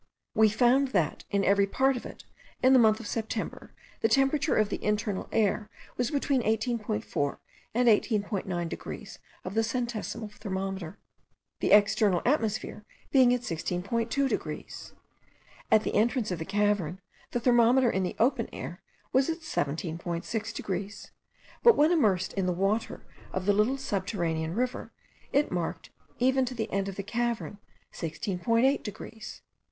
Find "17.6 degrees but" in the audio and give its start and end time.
19.41-21.77